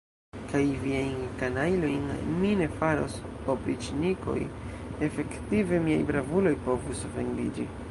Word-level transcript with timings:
Kaj 0.51 0.61
viajn 0.85 1.19
kanajlojn 1.41 2.07
mi 2.39 2.53
ne 2.61 2.69
faros 2.79 3.19
opriĉnikoj, 3.55 4.39
efektive 5.09 5.83
miaj 5.89 6.01
bravuloj 6.11 6.57
povus 6.69 7.09
ofendiĝi. 7.13 7.71